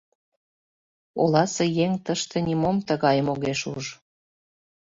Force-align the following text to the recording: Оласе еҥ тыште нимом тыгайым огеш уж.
Оласе 1.21 1.65
еҥ 1.85 1.91
тыште 2.05 2.37
нимом 2.47 2.77
тыгайым 2.87 3.27
огеш 3.33 3.61
уж. 3.73 3.85